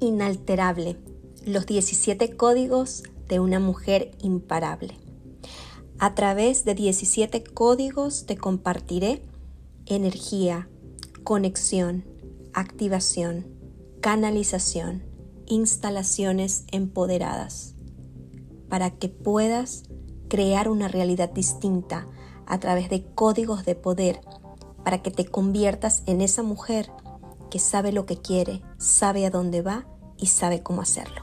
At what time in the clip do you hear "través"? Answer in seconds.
6.14-6.64, 22.58-22.90